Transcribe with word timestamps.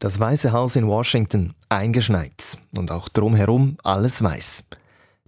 Das 0.00 0.20
Weiße 0.20 0.52
Haus 0.52 0.76
in 0.76 0.86
Washington 0.86 1.54
eingeschneit 1.68 2.56
und 2.72 2.92
auch 2.92 3.08
drumherum 3.08 3.78
alles 3.82 4.22
weiß. 4.22 4.64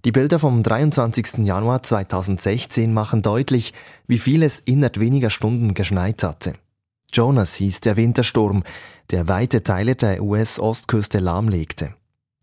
Die 0.05 0.13
Bilder 0.13 0.39
vom 0.39 0.63
23. 0.63 1.39
Januar 1.39 1.83
2016 1.83 2.93
machen 2.93 3.21
deutlich, 3.21 3.73
wie 4.07 4.17
viel 4.17 4.43
es 4.43 4.59
innerhalb 4.59 4.99
weniger 4.99 5.29
Stunden 5.29 5.73
geschneit 5.73 6.23
hatte. 6.23 6.53
Jonas 7.11 7.55
hieß 7.55 7.81
der 7.81 7.97
Wintersturm, 7.97 8.63
der 9.11 9.27
weite 9.27 9.61
Teile 9.61 9.95
der 9.95 10.23
US-Ostküste 10.23 11.19
lahmlegte. 11.19 11.93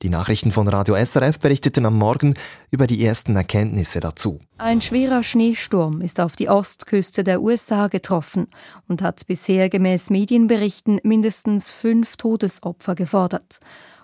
Die 0.02 0.10
Nachrichten 0.10 0.52
von 0.52 0.68
Radio 0.68 0.94
SRF 0.94 1.40
berichteten 1.40 1.84
am 1.84 1.98
Morgen 1.98 2.34
über 2.70 2.86
die 2.86 3.04
ersten 3.04 3.34
Erkenntnisse 3.34 3.98
dazu. 3.98 4.38
Ein 4.56 4.80
schwerer 4.80 5.24
Schneesturm 5.24 6.02
ist 6.02 6.20
auf 6.20 6.36
die 6.36 6.48
Ostküste 6.48 7.24
der 7.24 7.42
USA 7.42 7.88
getroffen 7.88 8.46
und 8.86 9.02
hat 9.02 9.26
bisher 9.26 9.68
gemäß 9.68 10.10
Medienberichten 10.10 11.00
mindestens 11.02 11.72
fünf 11.72 12.16
Todesopfer 12.16 12.94
gefordert. 12.94 13.58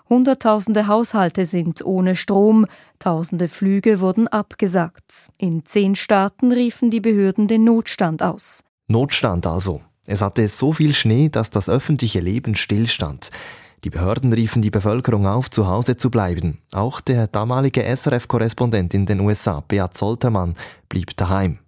Hunderttausende 0.09 0.87
Haushalte 0.87 1.45
sind 1.45 1.83
ohne 1.85 2.17
Strom, 2.17 2.65
tausende 2.99 3.47
Flüge 3.47 4.01
wurden 4.01 4.27
abgesagt. 4.27 5.29
In 5.37 5.63
zehn 5.63 5.95
Staaten 5.95 6.51
riefen 6.51 6.91
die 6.91 6.99
Behörden 6.99 7.47
den 7.47 7.63
Notstand 7.63 8.21
aus. 8.21 8.65
Notstand 8.89 9.47
also. 9.47 9.81
Es 10.07 10.21
hatte 10.21 10.47
so 10.49 10.73
viel 10.73 10.93
Schnee, 10.93 11.29
dass 11.29 11.51
das 11.51 11.69
öffentliche 11.69 12.19
Leben 12.19 12.55
stillstand. 12.55 13.31
Die 13.85 13.91
Behörden 13.91 14.33
riefen 14.33 14.63
die 14.63 14.71
Bevölkerung 14.71 15.27
auf, 15.27 15.51
zu 15.51 15.67
Hause 15.67 15.95
zu 15.95 16.09
bleiben. 16.09 16.57
Auch 16.71 17.01
der 17.01 17.27
damalige 17.27 17.83
SRF-Korrespondent 17.83 18.95
in 18.95 19.05
den 19.05 19.19
USA, 19.19 19.63
Beat 19.67 19.95
Soltermann, 19.95 20.55
blieb 20.89 21.15
daheim. 21.15 21.59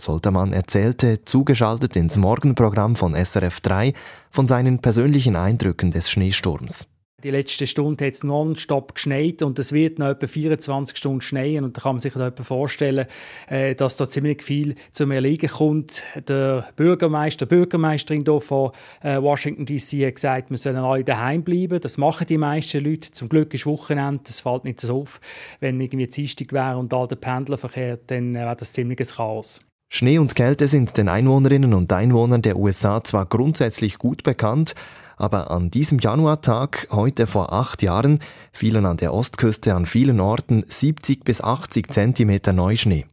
Soltermann 0.00 0.54
erzählte, 0.54 1.22
zugeschaltet 1.26 1.94
ins 1.94 2.16
Morgenprogramm 2.16 2.96
von 2.96 3.14
SRF 3.14 3.60
3, 3.60 3.92
von 4.30 4.48
seinen 4.48 4.78
persönlichen 4.78 5.36
Eindrücken 5.36 5.90
des 5.90 6.10
Schneesturms. 6.10 6.88
Die 7.24 7.30
letzte 7.30 7.66
Stunde 7.66 8.04
hat 8.04 8.12
es 8.12 8.24
nonstop 8.24 8.94
geschneit 8.94 9.40
und 9.40 9.58
es 9.58 9.72
wird 9.72 9.98
noch 9.98 10.08
etwa 10.08 10.26
24 10.26 10.98
Stunden 10.98 11.22
schneien 11.22 11.64
und 11.64 11.74
da 11.74 11.80
kann 11.80 11.94
man 11.94 12.00
sich 12.00 12.12
da 12.12 12.30
vorstellen, 12.30 13.06
äh, 13.48 13.74
dass 13.74 13.96
da 13.96 14.06
ziemlich 14.06 14.42
viel 14.42 14.74
zum 14.92 15.10
Erliegen 15.12 15.48
kommt. 15.48 16.02
Der 16.28 16.68
Bürgermeister, 16.76 17.46
Bürgermeisterin 17.46 18.22
hier 18.26 18.40
von 18.42 18.72
äh, 19.02 19.16
Washington 19.16 19.64
D.C. 19.64 20.06
hat 20.06 20.16
gesagt, 20.16 20.50
wir 20.50 20.58
sollen 20.58 20.76
alle 20.76 21.04
daheim 21.04 21.42
bleiben. 21.42 21.80
Das 21.80 21.96
machen 21.96 22.26
die 22.26 22.36
meisten 22.36 22.84
Leute. 22.84 23.10
Zum 23.12 23.30
Glück 23.30 23.54
ist 23.54 23.64
Wochenende, 23.64 24.20
das 24.24 24.42
fällt 24.42 24.64
nicht 24.64 24.82
so 24.82 25.00
auf. 25.00 25.18
Wenn 25.60 25.80
irgendwie 25.80 26.08
Dienstag 26.08 26.52
wäre 26.52 26.76
und 26.76 26.92
all 26.92 27.08
der 27.08 27.16
Pendlerverkehr, 27.16 27.98
dann 28.08 28.34
äh, 28.34 28.40
wäre 28.40 28.56
das 28.56 28.74
ziemlich 28.74 29.00
ein 29.00 29.06
Chaos. 29.06 29.60
Schnee 29.88 30.18
und 30.18 30.34
Kälte 30.34 30.68
sind 30.68 30.98
den 30.98 31.08
Einwohnerinnen 31.08 31.72
und 31.72 31.90
Einwohnern 31.94 32.42
der 32.42 32.58
USA 32.58 33.02
zwar 33.02 33.24
grundsätzlich 33.24 33.96
gut 33.96 34.22
bekannt, 34.22 34.74
aber 35.16 35.50
an 35.50 35.70
diesem 35.70 35.98
Januartag, 35.98 36.88
heute 36.90 37.26
vor 37.26 37.52
acht 37.52 37.82
Jahren, 37.82 38.20
fielen 38.52 38.86
an 38.86 38.98
der 38.98 39.12
Ostküste 39.12 39.74
an 39.74 39.86
vielen 39.86 40.20
Orten 40.20 40.64
70 40.66 41.24
bis 41.24 41.40
80 41.40 41.90
Zentimeter 41.90 42.52
Neuschnee. 42.52 43.06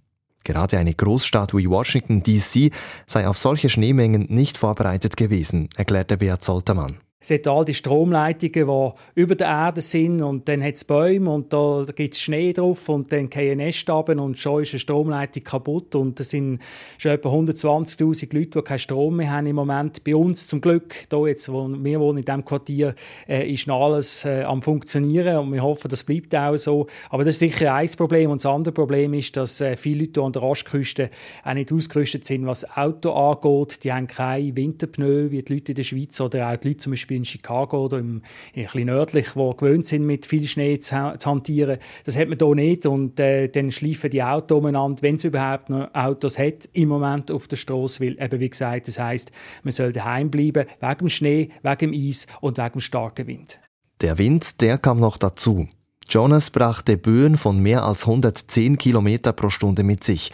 Gerade 0.44 0.78
eine 0.78 0.94
Großstadt 0.94 1.54
wie 1.54 1.70
Washington 1.70 2.22
DC 2.22 2.72
sei 3.08 3.28
auf 3.28 3.38
solche 3.38 3.70
Schneemengen 3.70 4.28
nicht 4.30 4.58
vorbereitet 4.58 5.16
gewesen, 5.16 5.70
erklärte 5.78 6.18
Beat 6.18 6.44
Soltermann. 6.44 6.98
Es 7.24 7.32
hat 7.32 7.48
all 7.48 7.64
die 7.64 7.74
Stromleitungen, 7.74 8.68
die 8.68 9.22
über 9.22 9.36
der 9.36 9.48
Erde 9.48 9.80
sind 9.80 10.22
und 10.22 10.50
dann 10.50 10.62
hat 10.62 10.76
es 10.76 10.84
Bäume 10.84 11.32
und 11.32 11.54
da 11.54 11.86
gibt 11.96 12.16
es 12.16 12.22
Schnee 12.22 12.52
drauf 12.52 12.90
und 12.90 13.14
dann 13.14 13.30
gehen 13.30 13.60
Nest 13.60 13.90
runter 13.90 14.22
und 14.22 14.38
schon 14.38 14.62
ist 14.62 14.74
eine 14.74 14.80
Stromleitung 14.80 15.42
kaputt 15.42 15.96
und 15.96 16.20
es 16.20 16.32
sind 16.32 16.60
schon 16.98 17.12
etwa 17.12 17.30
120'000 17.30 18.36
Leute, 18.36 18.50
die 18.50 18.62
keinen 18.62 18.80
Strom 18.80 19.16
mehr 19.16 19.32
haben 19.32 19.48
im 19.48 19.56
Moment. 19.56 20.04
Bei 20.04 20.14
uns 20.14 20.48
zum 20.48 20.60
Glück, 20.60 20.96
hier 21.10 21.28
jetzt, 21.30 21.50
wo 21.50 21.66
wir 21.70 22.00
wohnen 22.02 22.18
in 22.18 22.26
diesem 22.26 22.44
Quartier, 22.44 22.94
äh, 23.30 23.50
ist 23.50 23.68
noch 23.68 23.86
alles 23.86 24.26
äh, 24.26 24.44
am 24.44 24.62
funktionieren 24.62 25.38
und 25.38 25.54
wir 25.54 25.64
hoffen, 25.64 25.88
das 25.88 26.04
bleibt 26.04 26.36
auch 26.36 26.58
so. 26.58 26.88
Aber 27.10 27.24
das 27.24 27.36
ist 27.36 27.40
sicher 27.40 27.74
ein 27.74 27.88
Problem 27.96 28.32
und 28.32 28.44
das 28.44 28.52
andere 28.52 28.74
Problem 28.74 29.14
ist, 29.14 29.38
dass 29.38 29.62
äh, 29.62 29.78
viele 29.78 30.02
Leute 30.02 30.22
an 30.22 30.34
der 30.34 30.44
Ostküste 30.44 31.10
auch 31.46 31.54
nicht 31.54 31.72
ausgerüstet 31.72 32.26
sind, 32.26 32.46
was 32.46 32.70
Auto 32.76 33.14
angeht. 33.14 33.86
Die 33.86 33.94
haben 33.94 34.08
keine 34.08 34.54
Winterpneu 34.58 35.32
wie 35.32 35.42
die 35.42 35.54
Leute 35.54 35.72
in 35.72 35.76
der 35.76 35.84
Schweiz 35.84 36.20
oder 36.20 36.50
auch 36.50 36.58
die 36.58 36.68
Leute 36.68 36.80
zum 36.80 36.92
Beispiel 36.92 37.13
Beispiel 37.14 37.18
in 37.18 37.26
Chicago 37.26 37.86
oder 37.86 38.00
im, 38.00 38.22
ein 38.56 38.64
bisschen 38.64 38.86
nördlich, 38.86 39.36
wo 39.36 39.54
gewöhnt 39.54 39.86
sind, 39.86 40.06
mit 40.06 40.26
viel 40.26 40.46
Schnee 40.46 40.80
zu, 40.80 41.16
zu 41.18 41.30
hantieren. 41.30 41.78
Das 42.06 42.18
hat 42.18 42.28
man 42.30 42.38
hier 42.38 42.56
nicht 42.56 42.86
und 42.86 43.20
äh, 43.20 43.48
dann 43.48 43.72
schleifen 43.72 44.10
die 44.10 44.24
Autos 44.24 44.58
umeinander, 44.58 45.02
wenn 45.02 45.16
es 45.16 45.24
überhaupt 45.24 45.70
noch 45.70 45.94
Autos 45.94 46.38
hat 46.38 46.70
im 46.74 46.90
Moment 46.90 47.32
auf 47.32 47.48
der 47.48 47.58
Straße, 47.58 48.04
weil 48.04 48.22
eben 48.22 48.40
wie 48.40 48.50
gesagt, 48.50 48.88
das 48.88 49.00
heißt, 49.00 49.32
man 49.64 49.72
soll 49.72 49.94
daheim 49.94 50.30
bleiben 50.30 50.66
wegen 50.80 50.98
dem 51.00 51.10
Schnee, 51.10 51.50
wegen 51.62 51.92
dem 51.92 52.08
Eis 52.08 52.28
und 52.42 52.58
wegen 52.58 52.74
dem 52.74 52.82
starken 52.82 53.28
Wind. 53.28 53.60
Der 54.02 54.18
Wind, 54.18 54.62
der 54.62 54.78
kam 54.78 55.00
noch 55.00 55.18
dazu. 55.18 55.68
Jonas 56.10 56.50
brachte 56.50 56.98
Böen 56.98 57.38
von 57.38 57.60
mehr 57.60 57.84
als 57.84 58.06
110 58.06 58.78
Kilometer 58.78 59.32
pro 59.32 59.50
Stunde 59.50 59.84
mit 59.84 60.04
sich. 60.04 60.32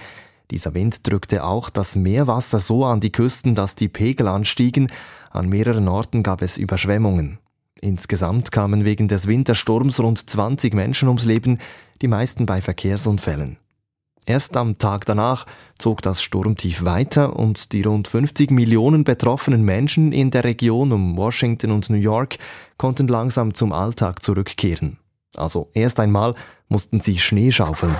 Dieser 0.51 0.73
Wind 0.73 1.07
drückte 1.07 1.43
auch 1.43 1.69
das 1.69 1.95
Meerwasser 1.95 2.59
so 2.59 2.85
an 2.85 2.99
die 2.99 3.11
Küsten, 3.11 3.53
dass 3.53 3.75
die 3.75 3.87
Pegel 3.87 4.27
anstiegen. 4.27 4.87
An 5.29 5.47
mehreren 5.47 5.87
Orten 5.87 6.23
gab 6.23 6.41
es 6.41 6.57
Überschwemmungen. 6.57 7.37
Insgesamt 7.81 8.51
kamen 8.51 8.83
wegen 8.83 9.07
des 9.07 9.27
Wintersturms 9.27 9.99
rund 9.99 10.29
20 10.29 10.73
Menschen 10.73 11.07
ums 11.07 11.25
Leben, 11.25 11.59
die 12.01 12.07
meisten 12.07 12.45
bei 12.45 12.61
Verkehrsunfällen. 12.61 13.57
Erst 14.25 14.57
am 14.57 14.77
Tag 14.77 15.05
danach 15.05 15.45
zog 15.77 16.01
das 16.01 16.21
Sturmtief 16.21 16.83
weiter 16.83 17.35
und 17.35 17.71
die 17.71 17.81
rund 17.81 18.07
50 18.07 18.51
Millionen 18.51 19.03
betroffenen 19.03 19.63
Menschen 19.63 20.11
in 20.11 20.29
der 20.29 20.43
Region 20.43 20.91
um 20.91 21.17
Washington 21.17 21.71
und 21.71 21.89
New 21.89 21.97
York 21.97 22.37
konnten 22.77 23.07
langsam 23.07 23.53
zum 23.53 23.71
Alltag 23.71 24.21
zurückkehren. 24.21 24.97
Also 25.35 25.69
erst 25.73 25.99
einmal 25.99 26.35
mussten 26.67 26.99
sie 26.99 27.17
Schnee 27.17 27.51
schaufeln. 27.51 27.95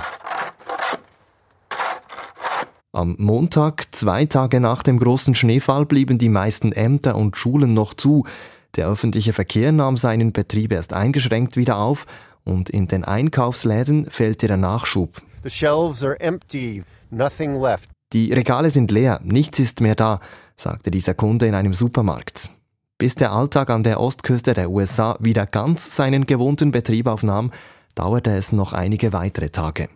Am 2.92 3.14
Montag, 3.20 3.94
zwei 3.94 4.26
Tage 4.26 4.58
nach 4.58 4.82
dem 4.82 4.98
großen 4.98 5.36
Schneefall, 5.36 5.86
blieben 5.86 6.18
die 6.18 6.28
meisten 6.28 6.72
Ämter 6.72 7.14
und 7.14 7.36
Schulen 7.36 7.72
noch 7.72 7.94
zu. 7.94 8.26
Der 8.74 8.88
öffentliche 8.88 9.32
Verkehr 9.32 9.70
nahm 9.70 9.96
seinen 9.96 10.32
Betrieb 10.32 10.72
erst 10.72 10.92
eingeschränkt 10.92 11.56
wieder 11.56 11.78
auf 11.78 12.06
und 12.42 12.68
in 12.68 12.88
den 12.88 13.04
Einkaufsläden 13.04 14.10
fehlte 14.10 14.48
der 14.48 14.56
Nachschub. 14.56 15.22
The 15.44 15.50
shelves 15.50 16.02
are 16.02 16.18
empty, 16.18 16.82
nothing 17.10 17.60
left. 17.60 17.88
Die 18.12 18.32
Regale 18.32 18.70
sind 18.70 18.90
leer, 18.90 19.20
nichts 19.22 19.60
ist 19.60 19.80
mehr 19.80 19.94
da, 19.94 20.18
sagte 20.56 20.90
dieser 20.90 21.14
Kunde 21.14 21.46
in 21.46 21.54
einem 21.54 21.74
Supermarkt. 21.74 22.50
Bis 22.98 23.14
der 23.14 23.30
Alltag 23.30 23.70
an 23.70 23.84
der 23.84 24.00
Ostküste 24.00 24.52
der 24.52 24.68
USA 24.68 25.16
wieder 25.20 25.46
ganz 25.46 25.94
seinen 25.94 26.26
gewohnten 26.26 26.72
Betrieb 26.72 27.06
aufnahm, 27.06 27.52
dauerte 27.94 28.32
es 28.32 28.50
noch 28.50 28.72
einige 28.72 29.12
weitere 29.12 29.50
Tage. 29.50 29.88